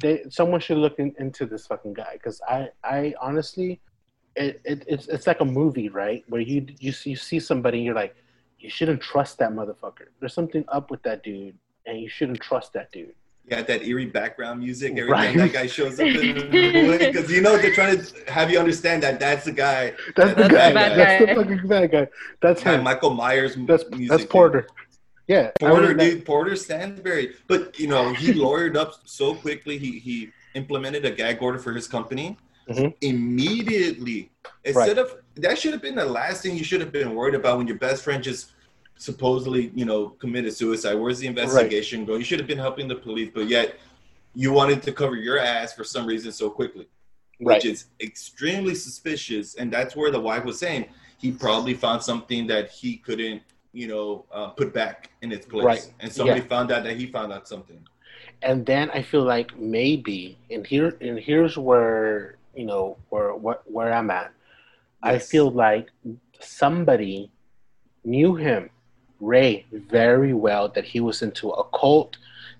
[0.00, 3.80] they someone should look in, into this fucking guy because I I honestly,
[4.34, 6.24] it, it it's it's like a movie, right?
[6.28, 8.14] Where you you see, you see somebody, and you're like,
[8.58, 10.08] you shouldn't trust that motherfucker.
[10.20, 13.14] There's something up with that dude, and you shouldn't trust that dude.
[13.44, 15.28] You got that eerie background music every Right.
[15.28, 18.50] time that guy shows up in the movie because you know they're trying to have
[18.50, 19.92] you understand that that's the guy.
[20.16, 20.88] That's the That's guy.
[20.88, 22.08] the That's the fucking bad guy.
[22.42, 22.82] That's That him.
[22.84, 24.08] Michael Myers m- That's music.
[24.08, 24.24] that's
[25.28, 25.36] dude.
[25.36, 25.52] Porter.
[25.60, 27.34] Yeah, I Porter, mean, dude, Porter Stansberry.
[27.46, 29.78] But you know, he lawyered up so quickly.
[29.78, 32.36] He he implemented a gag order for his company
[32.68, 32.94] Mhm.
[33.00, 34.30] immediately.
[34.64, 37.58] Instead of that, should have been the last thing you should have been worried about
[37.58, 38.52] when your best friend just
[38.96, 40.94] supposedly, you know, committed suicide.
[40.94, 42.18] Where's the investigation going?
[42.20, 43.78] You should have been helping the police, but yet
[44.34, 46.88] you wanted to cover your ass for some reason so quickly,
[47.38, 49.54] which is extremely suspicious.
[49.56, 50.86] And that's where the wife was saying
[51.18, 53.42] he probably found something that he couldn't,
[53.80, 55.64] you know, uh, put back in its place.
[55.72, 55.84] Right.
[56.00, 56.46] And somebody Yeah.
[56.54, 57.80] found out that he found out something.
[58.42, 60.20] and then I feel like maybe,
[60.52, 64.30] and here and here's where you know where what where I'm at.
[65.02, 65.86] I feel like
[66.40, 67.30] somebody
[68.04, 68.62] knew him,
[69.20, 70.64] Ray, very well.
[70.74, 72.10] That he was into occult,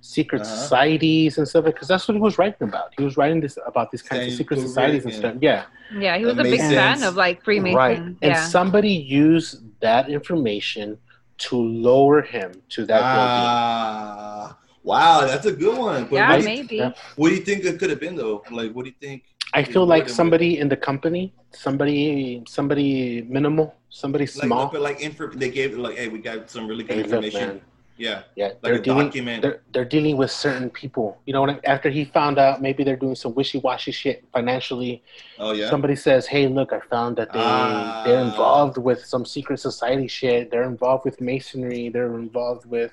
[0.01, 0.55] secret Uh-huh.
[0.63, 1.65] societies and stuff.
[1.65, 2.89] Because that's what he was writing about.
[2.99, 5.37] He was writing this about these kinds of secret societies and and- stuff.
[5.41, 5.63] Yeah,
[6.05, 7.77] Yeah, he was That a big makes fan of like Freemasons.
[7.77, 7.99] right.
[7.99, 8.47] And Yeah.
[8.57, 9.51] somebody used
[9.81, 10.99] that information
[11.39, 13.47] to lower him to that building.
[13.49, 16.05] Ah, wow, that's a good one.
[16.05, 16.77] But yeah, what, do you, maybe.
[16.77, 16.93] yeah.
[17.17, 18.43] what do you think it could have been though?
[18.51, 19.25] Like, what do you think?
[19.55, 24.69] I feel like and would- somebody in the company, somebody, somebody minimal, somebody like, small.
[24.69, 27.49] but like info, they gave like, hey, we got some really good Hey, information.
[27.49, 27.61] man.
[27.99, 29.07] Yeah, Yeah, like they're dealing.
[29.07, 29.41] document.
[29.43, 31.19] They're, they're dealing with certain people.
[31.27, 35.03] You know, what I- after he found out, maybe they're doing some wishy-washy shit financially.
[35.39, 35.71] Oh yeah.
[35.71, 38.03] Somebody says, "Hey, look, I found that they Ah.
[38.05, 40.51] they're involved with some secret society shit.
[40.51, 41.89] They're involved with masonry.
[41.89, 42.93] They're involved with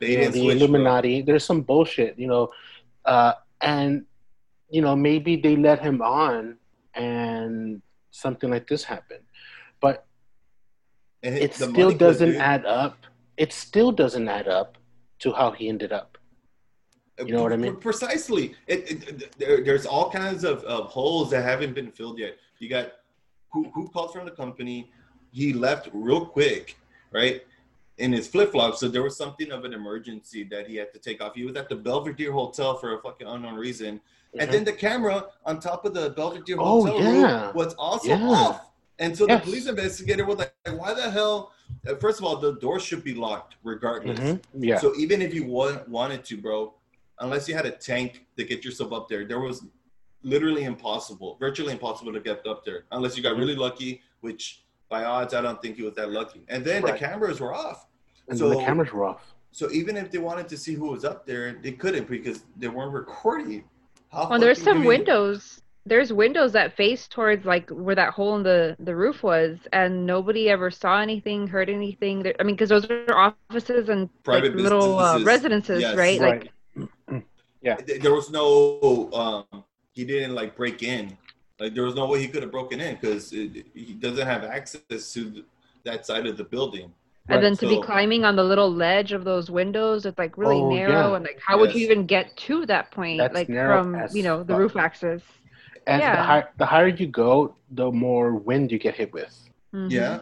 [0.00, 0.50] you know, the switch, bro.
[0.50, 1.22] Illuminati.
[1.22, 2.50] There's some bullshit, you know,
[3.06, 4.04] uh, and
[4.68, 6.58] you know maybe they let him on,
[6.94, 9.24] and something like this happened,
[9.80, 10.04] but
[11.22, 12.96] it the still doesn't add up.
[13.42, 14.70] It still doesn't add up
[15.22, 16.10] to how he ended up.
[17.26, 17.76] you know what I mean?
[17.90, 18.44] Precisely.
[18.72, 22.34] It, it, there, there's all kinds of, of holes that haven't been filled yet.
[22.60, 22.86] You got
[23.52, 24.78] who, who called from the company.
[25.32, 26.76] He left real quick,
[27.10, 27.42] right?
[27.98, 28.78] In his flip flops.
[28.80, 31.34] So there was something of an emergency that he had to take off.
[31.34, 34.00] He was at the Belvedere Hotel for a fucking unknown reason.
[34.38, 36.72] And then the camera on top of the Belvedere Mm-hmm.
[36.74, 37.52] Oh, Hotel yeah.
[37.60, 38.22] was also Yeah.
[38.40, 38.58] off.
[38.98, 39.40] And so Yes.
[39.40, 41.52] the police investigator was like, why the hell?
[41.88, 44.18] Uh, First of all, the door should be locked regardless.
[44.18, 44.42] Mhm.
[44.54, 44.78] Yeah.
[44.78, 46.74] So even if you wa- wanted to, bro,
[47.18, 49.64] unless you had a tank to get yourself up there, there was
[50.22, 53.38] literally impossible, virtually impossible to get up there, unless you got Mhm.
[53.38, 54.02] really lucky.
[54.20, 56.42] Which, by odds, I don't think he was that lucky.
[56.48, 56.92] And then Right.
[56.92, 57.86] the cameras were off.
[58.28, 59.34] and so- the cameras were off.
[59.50, 62.68] So even if they wanted to see who was up there, they couldn't because they
[62.68, 63.64] weren't recording.
[64.12, 65.60] How Well, there's some do you- windows.
[65.84, 70.06] There's windows that face towards like where that hole in the the roof was, and
[70.06, 72.22] nobody ever saw anything, heard anything.
[72.22, 75.96] There- I mean, because those are offices and Private like, little uh, residences, Yes.
[75.96, 76.20] right?
[76.20, 76.52] Like,
[77.64, 79.10] Th- There was no.
[79.52, 81.16] Um, he didn't like break in.
[81.60, 85.12] Like there was no way he could have broken in because he doesn't have access
[85.14, 85.44] to th-
[85.84, 86.92] that side of the building.
[87.28, 90.36] Right, and then to be climbing on the little ledge of those windows, it's like
[90.36, 91.16] really Oh, narrow, yeah.
[91.16, 93.18] and like, how would you even get to that point?
[93.18, 94.58] That's like from you know the fuck.
[94.58, 95.20] roof access.
[95.86, 96.22] And the, Yeah.
[96.22, 99.34] high, the higher you go, the more wind you get hit with.
[99.74, 99.90] Mhm.
[99.90, 100.20] Yeah,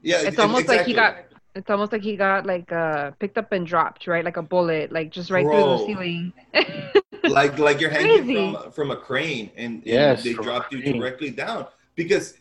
[0.00, 0.22] yeah.
[0.22, 1.16] It's e- almost like he got.
[1.54, 4.24] It's almost like he got like uh picked up and dropped, right?
[4.24, 6.32] Like a bullet, like just right through the ceiling.
[7.24, 8.52] like like you're hanging Crazy.
[8.54, 12.38] from from a crane and, and Yes, they dropped you directly down because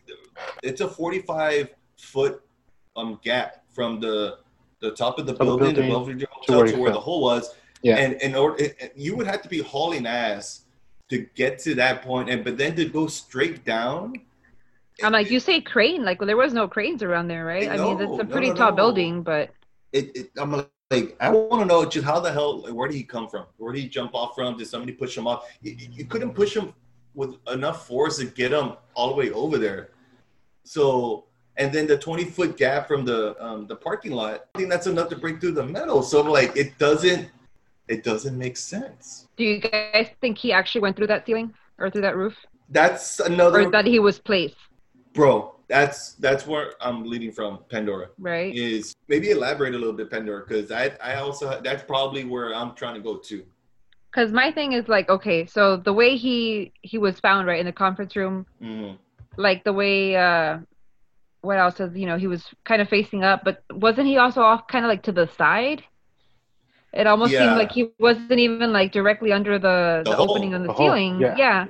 [0.64, 2.42] it's a 45 foot
[2.96, 4.38] um gap from the
[4.80, 6.92] the top of the From the building, the building Belvedere to Hotel where to where
[6.94, 7.54] the hole was.
[7.84, 7.98] Yeah.
[7.98, 10.61] And in order, it, it- you would have to be hauling ass
[11.12, 14.16] to get to that point, and but then to go straight down.
[15.04, 17.70] I'm like, you say crane, like well, there was no cranes around there, right?
[17.70, 18.76] I mean, it's a pretty no, tall no.
[18.78, 19.50] building, but
[19.92, 22.96] it, it I'm like, I want to know just how the hell, like, where did
[22.96, 23.46] he come from?
[23.58, 24.58] Where did he jump off from?
[24.58, 25.50] Did somebody push him off?
[25.62, 26.74] You, you couldn't push him
[27.14, 29.90] with enough force to get him all the way over there.
[30.64, 31.26] So,
[31.58, 34.88] and then the 20 foot gap from the um, the parking lot, I think that's
[34.88, 36.04] enough to break through the metal.
[36.04, 37.30] So, like, it doesn't,
[37.88, 39.28] it doesn't make sense.
[39.38, 42.36] do you guys think he actually went through that ceiling or through that roof,
[42.70, 44.56] That's another, or that he was placed,
[45.14, 45.56] bro.
[45.68, 47.60] That's that's where I'm leading from.
[47.70, 48.10] Pandora.
[48.20, 48.54] right?
[48.54, 52.76] is maybe elaborate a little bit, Pandora, because I I also that's probably where I'm
[52.76, 53.44] trying to go to.
[54.12, 57.66] Because my thing is like, okay, so the way he he was found, right, in
[57.66, 58.98] the conference room, Mhm.
[59.38, 60.60] like the way uh
[61.42, 64.42] what else is you know he was kind of facing up but wasn't he also
[64.42, 65.82] off kind of like to the side
[66.94, 67.40] it almost Yeah.
[67.46, 70.32] seemed like he wasn't even like directly under the, The the, hole.
[70.32, 71.36] opening on the, The hole, ceiling yeah.
[71.38, 71.66] yeah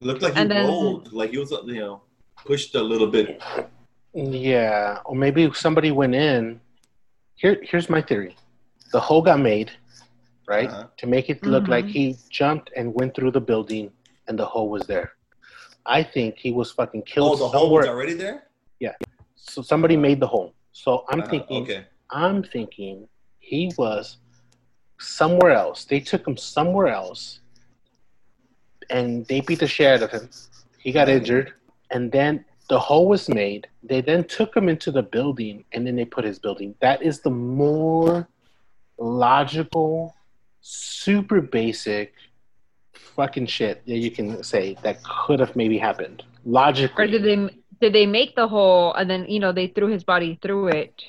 [0.00, 2.02] Looked like he And then- rolled, like he was you know
[2.44, 3.40] pushed a little bit.
[4.12, 6.60] Yeah, or maybe somebody went in.
[7.34, 8.36] Here, here's my theory:
[8.92, 9.70] the hole got made,
[10.46, 10.86] right, Uh-huh.
[10.96, 11.68] to make it look Mhm.
[11.68, 13.90] like he jumped and went through the building,
[14.28, 15.12] and the hole was there.
[15.86, 17.32] I think he was fucking killed.
[17.32, 18.48] Oh, killed the hole was already there.
[18.80, 18.94] Yeah.
[19.34, 20.52] So somebody made the hole.
[20.72, 21.84] So I'm Uh-huh, thinking, Okay.
[22.10, 24.18] I'm thinking he was
[24.98, 25.84] somewhere else.
[25.84, 27.40] They took him somewhere else,
[28.90, 30.30] and they beat the shit out of him.
[30.78, 31.52] He got injured,
[31.90, 33.66] and then the hole was made.
[33.82, 36.74] They then took him into the building, and then they put his building.
[36.80, 38.28] That is the more
[38.98, 40.14] logical,
[40.60, 42.14] super basic
[43.16, 47.04] fucking shit that you can say that could have maybe happened logically.
[47.04, 50.04] or did they did they make the hole and then you know they threw his
[50.04, 51.02] body through it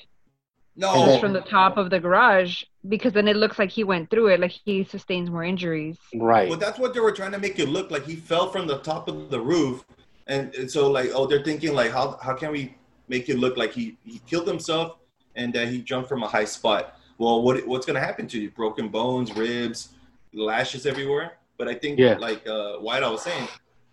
[0.80, 3.82] No, And just from the top of the garage because then it looks like he
[3.82, 6.48] went through it like he sustains more injuries right?
[6.48, 8.06] well, that's what they were trying to make it look like.
[8.06, 9.84] He fell from the top of the roof,
[10.28, 12.76] and, and so like, oh, they're thinking like, how how can we
[13.08, 14.98] make it look like he he killed himself
[15.34, 16.96] and that he jumped from a high spot?
[17.18, 18.50] Well, what what's gonna happen to you?
[18.52, 19.88] Broken bones, ribs,
[20.32, 21.38] lashes everywhere.
[21.58, 22.16] But I think, Yeah.
[22.18, 23.48] like uh, White, I was saying,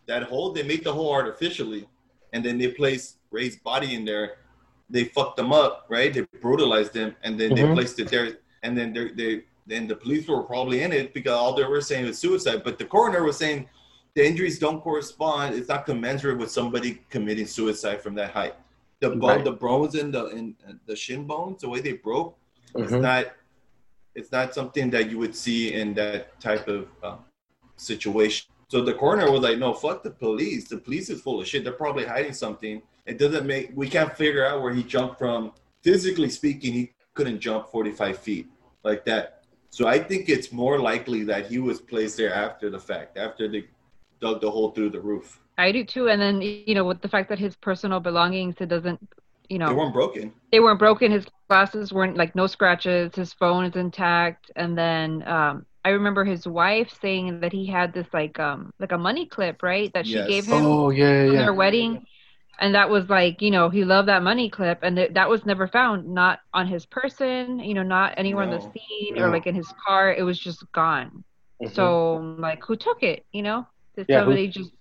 [0.06, 1.88] that hole they made the hole artificially,
[2.32, 4.38] and then they placed Ray's body in there.
[4.90, 6.14] They fucked them up, right?
[6.14, 7.74] They brutalized them, and then they Mhm.
[7.74, 8.38] placed it there.
[8.64, 11.82] And then they they then the police were probably in it because all they were
[11.82, 12.64] saying was suicide.
[12.64, 13.68] But the coroner was saying
[14.14, 15.56] the injuries don't correspond.
[15.56, 18.54] It's not commensurate with somebody committing suicide from that height.
[19.00, 19.44] The bone, Right.
[19.44, 22.38] the bones in the in the shin bones, the way they broke,
[22.76, 23.02] it's Mhm.
[23.02, 23.26] not
[24.14, 27.20] it's not something that you would see in that type of um,
[27.76, 28.50] situation.
[28.70, 30.70] So the coroner was like, "No, fuck the police.
[30.70, 31.64] The police is full of shit.
[31.66, 32.82] They're probably hiding something.
[33.06, 33.72] It doesn't make.
[33.76, 35.54] We can't figure out where he jumped from.
[35.84, 38.48] Physically speaking, he couldn't jump 45 feet
[38.84, 39.44] like that.
[39.70, 43.48] So I think it's more likely that he was placed there after the fact, after
[43.48, 43.66] they
[44.22, 45.40] dug the hole through the roof.
[45.58, 46.10] I do too.
[46.10, 49.00] And then you know, with the fact that his personal belongings, it doesn't,
[49.50, 50.34] you know, They weren't broken.
[50.52, 51.12] they weren't broken.
[51.12, 53.16] His glasses weren't like no scratches.
[53.16, 54.52] His phone is intact.
[54.56, 58.92] And then um, I remember his wife saying that he had this like um like
[58.92, 59.92] a money clip, right?
[59.94, 60.24] That she Yes.
[60.24, 61.42] gave him Oh yeah, on yeah.
[61.42, 62.06] their wedding.
[62.60, 65.46] And that was like, you know, he loved that money clip, and th- that was
[65.46, 68.58] never found, not on his person, you know, not anywhere in No.
[68.58, 69.26] the scene No.
[69.26, 70.14] or like in his car.
[70.14, 71.24] It was just gone.
[71.62, 71.72] Mhm.
[71.74, 73.26] So, like, who took it?
[73.32, 74.72] You know, did Yeah, who- somebody just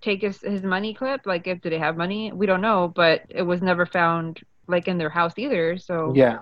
[0.00, 1.26] take his his money clip?
[1.26, 2.32] Like, if did they have money?
[2.32, 5.78] We don't know, but it was never found like in their house either.
[5.78, 6.38] So yeah,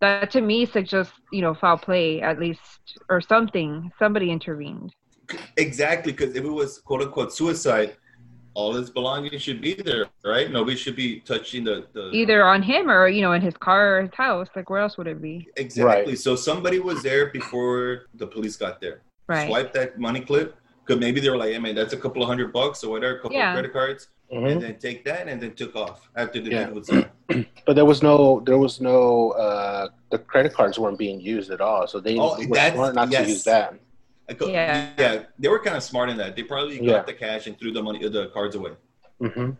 [0.00, 3.92] that to me suggests you know foul play at least or something.
[3.98, 4.94] Somebody intervened.
[5.56, 7.96] Exactly, because if it was quote unquote suicide,
[8.58, 10.50] all his belongings should be there, right?
[10.50, 13.98] Nobody should be touching the, the Either on him or you know in his car
[13.98, 14.48] or his house.
[14.56, 15.46] Like where else would it be?
[15.56, 16.16] exactly.
[16.16, 19.02] So somebody was there before the police got there.
[19.28, 19.46] Right.
[19.46, 20.56] Swipe that money clip.
[20.84, 23.14] Because maybe they were like, "Hey man, that's a couple of hundred bucks or whatever,
[23.18, 23.50] a couple Yeah.
[23.50, 24.50] of credit cards," Mhm.
[24.52, 26.70] and then take that and then took off after the Yeah.
[26.70, 27.06] was done.
[27.66, 31.60] but there was no, there was no, uh, the credit cards weren't being used at
[31.60, 33.24] all, so they Oh, were that's- smart not yes.
[33.24, 33.74] to use that.
[34.28, 34.90] I Yeah.
[34.98, 36.36] yeah, they were kind of smart in that.
[36.36, 36.92] They probably Yeah.
[36.98, 38.72] got the cash and threw the money, the cards away.
[39.20, 39.50] hmm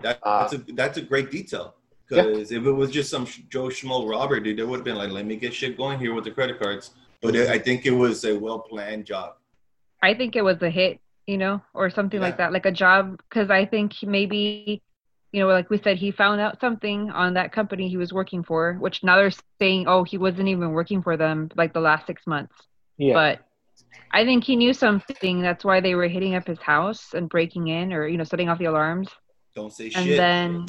[0.00, 1.74] That, Uh, that's a that's a great detail.
[2.10, 2.22] Yeah.
[2.22, 5.10] Because if it was just some Joe Schmo robber, dude, they would have been like,
[5.10, 7.90] "Let me get shit going here with the credit cards." But it, I think it
[7.90, 9.34] was a well planned job.
[10.02, 13.18] I think it was a hit, you know, or something like that, like a job.
[13.28, 14.80] Because I think maybe,
[15.32, 18.44] you know, like we said, he found out something on that company he was working
[18.44, 22.06] for, which now they're saying, oh, he wasn't even working for them like the last
[22.06, 22.54] six months.
[22.98, 23.40] Yeah, But
[24.12, 25.42] I think he knew something.
[25.42, 28.48] That's why they were hitting up his house and breaking in, or you know, setting
[28.48, 29.08] off the alarms.
[29.54, 30.18] Don't say And shit.
[30.18, 30.66] And then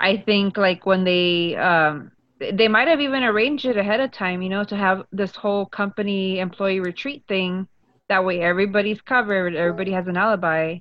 [0.00, 4.42] I think like when they um they might have even arranged it ahead of time,
[4.42, 7.68] you know, to have this whole company employee retreat thing.
[8.08, 10.78] That way everybody's covered, everybody has an alibi,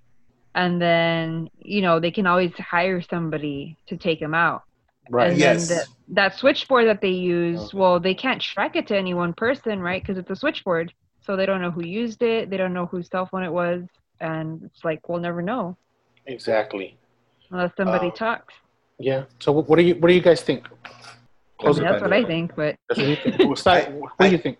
[0.56, 4.64] and then you know they can always hire somebody to take him out.
[5.10, 5.32] right.
[5.32, 5.68] And Yes.
[5.68, 7.74] then the, that switchboard that they use, Okay.
[7.74, 10.02] well, they can't track it to any one person, right?
[10.02, 10.94] Because it's a switchboard,
[11.26, 13.84] so they don't know who used it, they don't know whose cell phone it was,
[14.22, 15.76] and it's like we'll never know
[16.28, 16.98] Exactly.
[17.52, 18.12] unless somebody Oh.
[18.12, 18.54] talks.
[19.00, 19.24] Yeah.
[19.40, 20.68] So what what do you what do you guys think?
[21.60, 23.38] I mean, that's what I think, but That's what you think.
[23.40, 24.58] We'll start- what do you think?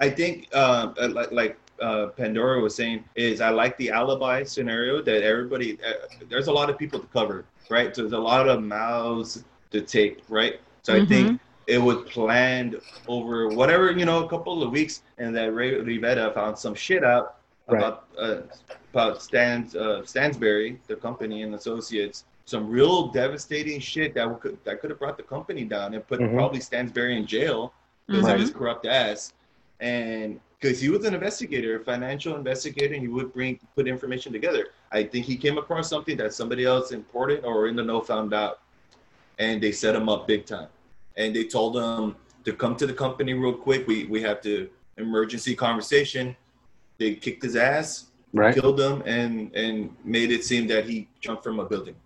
[0.00, 4.44] I think, uh, uh, like, like uh, Pandora was saying, is I like the alibi
[4.44, 5.92] scenario that everybody, uh,
[6.30, 7.94] there's a lot of people to cover, right?
[7.94, 10.60] So there's a lot of mouths to take, right?
[10.82, 15.36] So I think it was planned over whatever, you know, a couple of weeks, and
[15.36, 17.36] that Rey Rivera found some shit out
[17.70, 17.76] Right.
[17.76, 18.40] about uh,
[18.94, 22.24] about Stans uh, Stansberry, the company and associates.
[22.46, 26.18] Some real devastating shit that could that could have brought the company down and put
[26.20, 26.32] Mhm.
[26.34, 27.74] probably Stansberry in jail
[28.06, 28.36] because Right.
[28.36, 29.34] of his corrupt ass
[29.80, 34.32] and because he was an investigator, a financial investigator, and he would bring put information
[34.32, 34.68] together.
[34.90, 38.32] I think he came across something that somebody else important or in the know found
[38.32, 38.60] out,
[39.38, 40.68] and they set him up big time.
[41.18, 43.86] And they told him to come to the company real quick.
[43.86, 46.34] We we have to emergency conversation.
[46.98, 48.54] They kicked his ass, Right.
[48.54, 51.96] killed him, and and made it seem that he jumped from a building.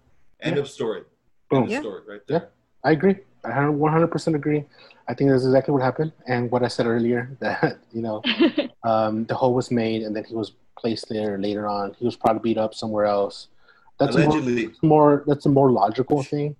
[0.40, 1.02] End of story.
[1.50, 1.58] Boom.
[1.58, 1.80] End of Yeah.
[1.80, 2.48] story right there.
[2.82, 3.16] I agree.
[3.44, 4.64] I 100% agree.
[5.08, 6.12] I think that's exactly what happened.
[6.26, 8.22] And what I said earlier that, you know,
[8.90, 11.94] um, the hole was made and then he was placed there later on.
[11.98, 13.48] He was probably beat up somewhere else.
[13.98, 14.40] That's a more,
[14.82, 16.56] more that's a more logical thing.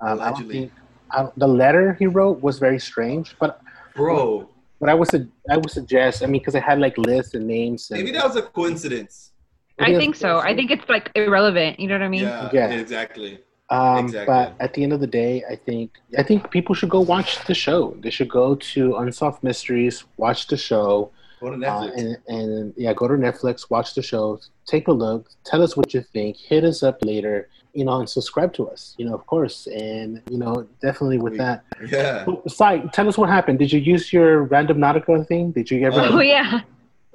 [0.00, 0.72] Um, I don't think
[1.14, 3.60] I don't, the letter he wrote was very strange, but
[3.94, 4.48] bro.
[4.80, 7.46] but I would su- I would suggest I mean because I had like lists and
[7.46, 7.90] names.
[7.90, 9.30] And, Maybe that was a coincidence.
[9.78, 10.38] I think so.
[10.38, 11.80] I think it's like irrelevant.
[11.80, 12.22] You know what I mean?
[12.22, 12.70] Yeah, Yeah.
[12.70, 13.40] exactly.
[13.70, 14.26] Um, Exactly.
[14.32, 17.30] But at the end of the day, I think I think people should go watch
[17.46, 17.96] the show.
[18.04, 21.10] They should go to Unsolved Mysteries, watch the show,
[21.40, 21.96] Go to uh, Netflix.
[21.98, 25.92] and, and yeah, go to Netflix, watch the show, take a look, tell us what
[25.94, 29.26] you think, hit us up later, you know, and subscribe to us, you know, of
[29.26, 31.64] course, and you know, definitely with We- that.
[31.90, 32.24] yeah.
[32.26, 33.58] Oh, Sai, tell us what happened.
[33.58, 35.50] Did you use your Randonautica thing?
[35.52, 36.00] Did you ever?
[36.00, 36.60] Oh yeah.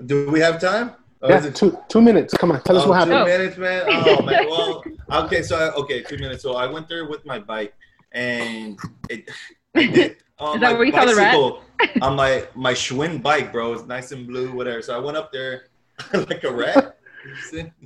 [0.05, 0.91] Do we have time?
[1.21, 2.33] Or yeah, is it- two two minutes.
[2.33, 3.37] Come on, tell us Oh, what two happened.
[3.37, 3.83] minutes, man.
[3.87, 4.47] Oh man.
[4.49, 4.83] Well,
[5.25, 5.41] okay.
[5.43, 6.43] So I, okay, two minutes.
[6.43, 7.73] So I went there with my bike,
[8.11, 8.77] and
[9.09, 9.29] it.
[9.75, 10.17] I did.
[10.39, 11.35] On Is that my where you saw the rat?
[11.79, 13.73] Bicycle, on my my Schwinn bike, bro.
[13.73, 14.81] It's nice and blue, whatever.
[14.81, 15.67] So I went up there
[16.13, 16.97] like a rat.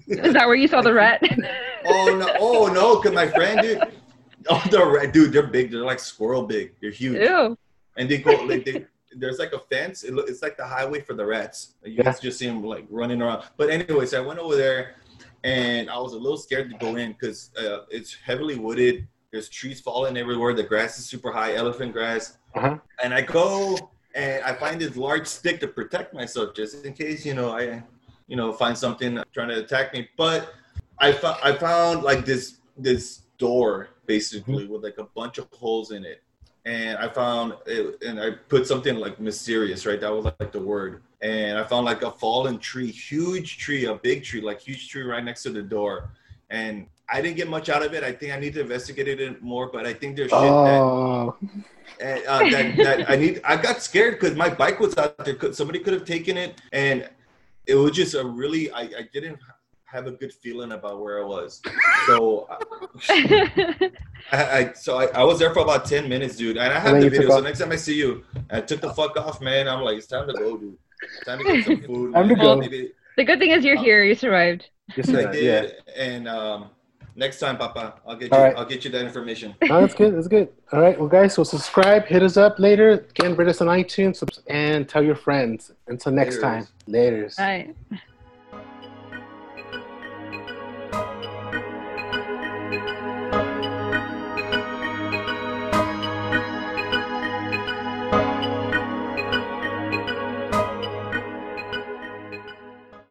[0.07, 1.21] Is that where you saw the rat?
[1.85, 2.35] oh no!
[2.39, 2.99] Oh no!
[3.01, 3.81] Cause my friend, dude.
[4.49, 5.31] Oh, the rat, dude.
[5.31, 5.71] They're big.
[5.71, 6.73] They're like squirrel big.
[6.81, 7.21] They're huge.
[7.21, 7.57] Ew.
[7.97, 8.31] And they go.
[8.31, 8.85] Like, they,
[9.15, 10.03] there's like a fence.
[10.03, 11.75] It, it's like the highway for the rats.
[11.83, 12.13] You yeah.
[12.21, 13.43] just see them like running around.
[13.57, 14.95] But anyways, I went over there,
[15.43, 19.07] and I was a little scared to go in because uh, it's heavily wooded.
[19.33, 20.53] There's trees falling everywhere.
[20.53, 22.37] The grass is super high, elephant grass.
[22.55, 22.77] Uh-huh.
[23.03, 27.25] And I go and I find this large stick to protect myself, just in case
[27.25, 27.83] you know I,
[28.27, 30.07] you know, find something trying to attack me.
[30.15, 30.53] But
[30.99, 34.73] I found I found like this this door basically mm-hmm.
[34.73, 36.21] with like a bunch of holes in it
[36.65, 39.99] and I found it, and I put something like mysterious, right?
[39.99, 41.01] That was like the word.
[41.21, 45.03] And I found like a fallen tree, huge tree, a big tree, like huge tree
[45.03, 46.11] right next to the door.
[46.49, 48.03] And I didn't get much out of it.
[48.03, 51.37] I think I need to investigate it more, but I think there's shit oh.
[51.99, 53.39] that, uh, that, that I need.
[53.45, 55.53] I got scared because my bike was out there.
[55.53, 57.07] Somebody could have taken it, and
[57.67, 58.71] it was just a really.
[58.71, 59.37] I, I didn't
[59.85, 61.61] have a good feeling about where I was.
[62.07, 62.47] So,
[63.09, 63.91] I,
[64.31, 67.11] I so I, I, was there for about ten minutes, dude, and I have the
[67.11, 67.29] video.
[67.29, 69.67] So next time I see you, I took the fuck off, man.
[69.67, 70.77] I'm like, it's time to go, dude.
[71.03, 72.13] It's time to get some food.
[72.15, 72.55] Time to go.
[72.55, 74.03] Maybe, the good thing is you're here.
[74.03, 74.67] You survived.
[74.97, 75.43] Yes, I did.
[75.43, 75.93] Yeah.
[75.95, 76.69] And um,
[77.15, 78.37] next time, Papa, I'll get you.
[78.37, 78.55] Right.
[78.55, 79.55] I'll get you that information.
[79.69, 80.15] Oh, that's good.
[80.15, 80.49] That's good.
[80.71, 80.99] All right.
[80.99, 82.05] Well, guys, so subscribe.
[82.05, 83.05] Hit us up later.
[83.17, 85.71] Again, rate us on iTunes and tell your friends.
[85.87, 86.41] Until next Laters.
[86.41, 86.67] time.
[86.87, 87.29] Later.
[87.39, 87.75] All right.